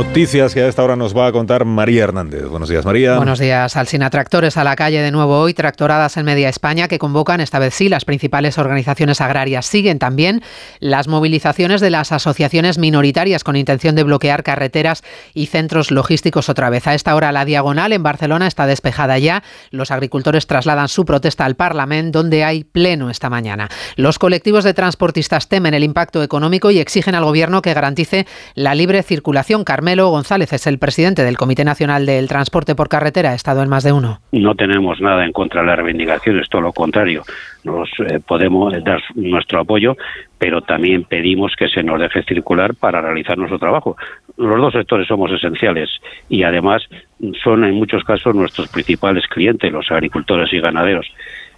Noticias 0.00 0.54
que 0.54 0.62
a 0.62 0.66
esta 0.66 0.82
hora 0.82 0.96
nos 0.96 1.14
va 1.14 1.26
a 1.26 1.32
contar 1.32 1.66
María 1.66 2.04
Hernández. 2.04 2.46
Buenos 2.46 2.70
días, 2.70 2.86
María. 2.86 3.18
Buenos 3.18 3.38
días. 3.38 3.76
Alsina 3.76 4.08
Tractores 4.08 4.56
a 4.56 4.64
la 4.64 4.74
calle 4.74 5.02
de 5.02 5.10
nuevo 5.10 5.38
hoy, 5.38 5.52
tractoradas 5.52 6.16
en 6.16 6.24
media 6.24 6.48
España 6.48 6.88
que 6.88 6.98
convocan, 6.98 7.38
esta 7.40 7.58
vez 7.58 7.74
sí, 7.74 7.90
las 7.90 8.06
principales 8.06 8.56
organizaciones 8.56 9.20
agrarias. 9.20 9.66
Siguen 9.66 9.98
también 9.98 10.42
las 10.78 11.06
movilizaciones 11.06 11.82
de 11.82 11.90
las 11.90 12.12
asociaciones 12.12 12.78
minoritarias 12.78 13.44
con 13.44 13.56
intención 13.56 13.94
de 13.94 14.04
bloquear 14.04 14.42
carreteras 14.42 15.04
y 15.34 15.46
centros 15.46 15.90
logísticos 15.90 16.48
otra 16.48 16.70
vez. 16.70 16.86
A 16.86 16.94
esta 16.94 17.14
hora 17.14 17.30
la 17.30 17.44
diagonal 17.44 17.92
en 17.92 18.02
Barcelona 18.02 18.46
está 18.46 18.64
despejada 18.64 19.18
ya. 19.18 19.42
Los 19.70 19.90
agricultores 19.90 20.46
trasladan 20.46 20.88
su 20.88 21.04
protesta 21.04 21.44
al 21.44 21.56
Parlamento, 21.56 22.20
donde 22.20 22.42
hay 22.42 22.64
pleno 22.64 23.10
esta 23.10 23.28
mañana. 23.28 23.68
Los 23.96 24.18
colectivos 24.18 24.64
de 24.64 24.72
transportistas 24.72 25.48
temen 25.48 25.74
el 25.74 25.84
impacto 25.84 26.22
económico 26.22 26.70
y 26.70 26.78
exigen 26.78 27.14
al 27.14 27.24
gobierno 27.24 27.60
que 27.60 27.74
garantice 27.74 28.26
la 28.54 28.74
libre 28.74 29.02
circulación. 29.02 29.62
Carmelo 29.90 30.10
González 30.10 30.52
es 30.52 30.68
el 30.68 30.78
presidente 30.78 31.24
del 31.24 31.36
Comité 31.36 31.64
Nacional 31.64 32.06
del 32.06 32.28
Transporte 32.28 32.76
por 32.76 32.88
Carretera. 32.88 33.32
Ha 33.32 33.34
estado 33.34 33.60
en 33.60 33.68
más 33.68 33.82
de 33.82 33.90
uno. 33.90 34.20
No 34.30 34.54
tenemos 34.54 35.00
nada 35.00 35.24
en 35.24 35.32
contra 35.32 35.62
de 35.62 35.66
las 35.66 35.78
reivindicaciones, 35.78 36.48
todo 36.48 36.60
lo 36.60 36.72
contrario. 36.72 37.24
Nos 37.64 37.88
eh, 37.98 38.20
podemos 38.24 38.72
dar 38.84 39.02
nuestro 39.16 39.58
apoyo, 39.58 39.96
pero 40.38 40.62
también 40.62 41.02
pedimos 41.02 41.56
que 41.58 41.66
se 41.66 41.82
nos 41.82 41.98
deje 41.98 42.22
circular 42.22 42.76
para 42.76 43.00
realizar 43.00 43.36
nuestro 43.36 43.58
trabajo. 43.58 43.96
Los 44.36 44.60
dos 44.60 44.74
sectores 44.74 45.08
somos 45.08 45.32
esenciales 45.32 45.90
y 46.28 46.44
además 46.44 46.84
son 47.42 47.64
en 47.64 47.74
muchos 47.74 48.04
casos 48.04 48.32
nuestros 48.32 48.68
principales 48.68 49.26
clientes, 49.26 49.72
los 49.72 49.90
agricultores 49.90 50.52
y 50.52 50.60
ganaderos. 50.60 51.12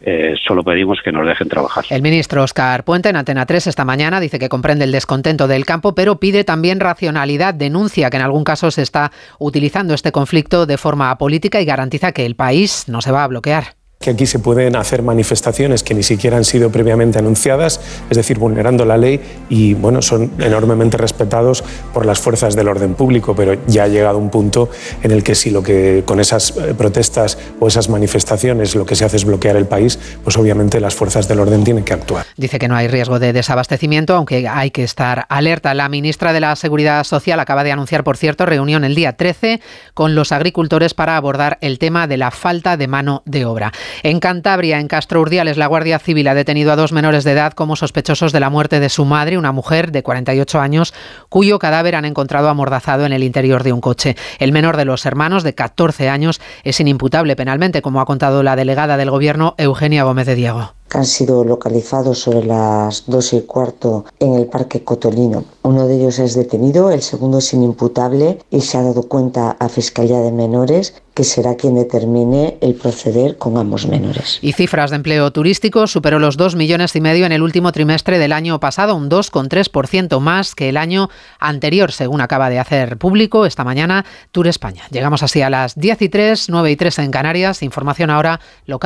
Eh, 0.00 0.34
solo 0.46 0.62
pedimos 0.62 0.98
que 1.02 1.10
nos 1.10 1.26
dejen 1.26 1.48
trabajar. 1.48 1.84
El 1.88 2.02
ministro 2.02 2.42
Oscar 2.42 2.84
Puente 2.84 3.08
en 3.08 3.16
Antena 3.16 3.46
3 3.46 3.66
esta 3.68 3.84
mañana 3.84 4.20
dice 4.20 4.38
que 4.38 4.48
comprende 4.48 4.84
el 4.84 4.92
descontento 4.92 5.48
del 5.48 5.64
campo, 5.64 5.94
pero 5.94 6.20
pide 6.20 6.44
también 6.44 6.80
racionalidad. 6.80 7.54
Denuncia 7.54 8.10
que 8.10 8.18
en 8.18 8.22
algún 8.22 8.44
caso 8.44 8.70
se 8.70 8.82
está 8.82 9.10
utilizando 9.38 9.94
este 9.94 10.12
conflicto 10.12 10.66
de 10.66 10.76
forma 10.76 11.16
política 11.16 11.60
y 11.60 11.64
garantiza 11.64 12.12
que 12.12 12.26
el 12.26 12.36
país 12.36 12.84
no 12.88 13.00
se 13.00 13.10
va 13.10 13.24
a 13.24 13.28
bloquear 13.28 13.76
que 14.06 14.12
aquí 14.12 14.26
se 14.26 14.38
pueden 14.38 14.76
hacer 14.76 15.02
manifestaciones 15.02 15.82
que 15.82 15.92
ni 15.92 16.04
siquiera 16.04 16.36
han 16.36 16.44
sido 16.44 16.70
previamente 16.70 17.18
anunciadas, 17.18 17.80
es 18.08 18.16
decir, 18.16 18.38
vulnerando 18.38 18.84
la 18.84 18.96
ley 18.96 19.20
y 19.48 19.74
bueno, 19.74 20.00
son 20.00 20.30
enormemente 20.38 20.96
respetados 20.96 21.64
por 21.92 22.06
las 22.06 22.20
fuerzas 22.20 22.54
del 22.54 22.68
orden 22.68 22.94
público, 22.94 23.34
pero 23.34 23.58
ya 23.66 23.82
ha 23.82 23.88
llegado 23.88 24.18
un 24.18 24.30
punto 24.30 24.70
en 25.02 25.10
el 25.10 25.24
que 25.24 25.34
si 25.34 25.50
lo 25.50 25.60
que 25.60 26.04
con 26.06 26.20
esas 26.20 26.56
eh, 26.56 26.72
protestas 26.78 27.36
o 27.58 27.66
esas 27.66 27.88
manifestaciones 27.88 28.76
lo 28.76 28.86
que 28.86 28.94
se 28.94 29.04
hace 29.04 29.16
es 29.16 29.24
bloquear 29.24 29.56
el 29.56 29.66
país, 29.66 29.98
pues 30.22 30.36
obviamente 30.36 30.78
las 30.78 30.94
fuerzas 30.94 31.26
del 31.26 31.40
orden 31.40 31.64
tienen 31.64 31.82
que 31.82 31.92
actuar. 31.92 32.26
Dice 32.36 32.60
que 32.60 32.68
no 32.68 32.76
hay 32.76 32.86
riesgo 32.86 33.18
de 33.18 33.32
desabastecimiento, 33.32 34.14
aunque 34.14 34.46
hay 34.46 34.70
que 34.70 34.84
estar 34.84 35.26
alerta. 35.28 35.74
La 35.74 35.88
ministra 35.88 36.32
de 36.32 36.38
la 36.38 36.54
Seguridad 36.54 37.02
Social 37.02 37.40
acaba 37.40 37.64
de 37.64 37.72
anunciar, 37.72 38.04
por 38.04 38.16
cierto, 38.16 38.46
reunión 38.46 38.84
el 38.84 38.94
día 38.94 39.16
13 39.16 39.60
con 39.94 40.14
los 40.14 40.30
agricultores 40.30 40.94
para 40.94 41.16
abordar 41.16 41.58
el 41.60 41.80
tema 41.80 42.06
de 42.06 42.18
la 42.18 42.30
falta 42.30 42.76
de 42.76 42.86
mano 42.86 43.24
de 43.24 43.44
obra. 43.46 43.72
En 44.02 44.20
Cantabria, 44.20 44.80
en 44.80 44.88
Castro 44.88 45.20
Urdiales, 45.20 45.56
la 45.56 45.66
Guardia 45.66 45.98
Civil 45.98 46.28
ha 46.28 46.34
detenido 46.34 46.72
a 46.72 46.76
dos 46.76 46.92
menores 46.92 47.24
de 47.24 47.32
edad 47.32 47.52
como 47.52 47.76
sospechosos 47.76 48.32
de 48.32 48.40
la 48.40 48.50
muerte 48.50 48.80
de 48.80 48.88
su 48.88 49.04
madre, 49.04 49.38
una 49.38 49.52
mujer 49.52 49.92
de 49.92 50.02
48 50.02 50.60
años, 50.60 50.94
cuyo 51.28 51.58
cadáver 51.58 51.96
han 51.96 52.04
encontrado 52.04 52.48
amordazado 52.48 53.06
en 53.06 53.12
el 53.12 53.24
interior 53.24 53.62
de 53.62 53.72
un 53.72 53.80
coche. 53.80 54.16
El 54.38 54.52
menor 54.52 54.76
de 54.76 54.84
los 54.84 55.06
hermanos, 55.06 55.42
de 55.42 55.54
14 55.54 56.08
años, 56.08 56.40
es 56.64 56.80
inimputable 56.80 57.36
penalmente, 57.36 57.82
como 57.82 58.00
ha 58.00 58.06
contado 58.06 58.42
la 58.42 58.56
delegada 58.56 58.96
del 58.96 59.10
Gobierno, 59.10 59.54
Eugenia 59.58 60.04
Gómez 60.04 60.26
de 60.26 60.34
Diego 60.34 60.75
que 60.88 60.98
han 60.98 61.04
sido 61.04 61.44
localizados 61.44 62.20
sobre 62.20 62.44
las 62.44 63.04
12 63.06 63.36
y 63.36 63.40
cuarto 63.42 64.04
en 64.20 64.34
el 64.34 64.46
Parque 64.46 64.84
Cotolino. 64.84 65.44
Uno 65.62 65.86
de 65.86 65.96
ellos 65.96 66.18
es 66.18 66.34
detenido, 66.34 66.90
el 66.90 67.02
segundo 67.02 67.38
es 67.38 67.52
inimputable 67.52 68.38
y 68.50 68.60
se 68.60 68.78
ha 68.78 68.82
dado 68.82 69.02
cuenta 69.04 69.56
a 69.58 69.68
Fiscalía 69.68 70.20
de 70.20 70.32
Menores 70.32 70.94
que 71.16 71.24
será 71.24 71.56
quien 71.56 71.74
determine 71.74 72.58
el 72.60 72.74
proceder 72.74 73.38
con 73.38 73.56
ambos 73.56 73.86
menores. 73.86 74.38
Y 74.42 74.52
cifras 74.52 74.90
de 74.90 74.96
empleo 74.96 75.32
turístico 75.32 75.86
superó 75.86 76.18
los 76.18 76.36
2 76.36 76.56
millones 76.56 76.94
y 76.94 77.00
medio 77.00 77.24
en 77.24 77.32
el 77.32 77.40
último 77.40 77.72
trimestre 77.72 78.18
del 78.18 78.34
año 78.34 78.60
pasado, 78.60 78.94
un 78.94 79.08
2,3% 79.08 80.20
más 80.20 80.54
que 80.54 80.68
el 80.68 80.76
año 80.76 81.08
anterior, 81.38 81.90
según 81.90 82.20
acaba 82.20 82.50
de 82.50 82.58
hacer 82.58 82.98
público 82.98 83.46
esta 83.46 83.64
mañana 83.64 84.04
Tour 84.30 84.46
España. 84.46 84.82
Llegamos 84.90 85.22
así 85.22 85.40
a 85.40 85.48
las 85.48 85.74
10 85.76 86.02
y 86.02 86.08
3, 86.10 86.50
9 86.50 86.70
y 86.70 86.76
3 86.76 86.98
en 86.98 87.10
Canarias. 87.10 87.62
Información 87.62 88.10
ahora 88.10 88.38
local. 88.66 88.74